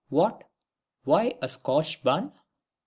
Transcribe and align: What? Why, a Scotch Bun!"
What? 0.09 0.45
Why, 1.03 1.35
a 1.43 1.47
Scotch 1.47 2.01
Bun!" 2.01 2.31